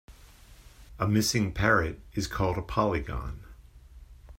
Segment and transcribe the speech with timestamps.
[0.97, 3.43] A missing parrot is called a polygon.